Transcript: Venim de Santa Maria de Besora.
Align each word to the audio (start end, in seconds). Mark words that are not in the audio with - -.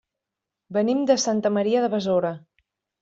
Venim 0.77 1.03
de 1.13 1.17
Santa 1.25 1.53
Maria 1.59 1.83
de 1.85 1.91
Besora. 1.97 2.33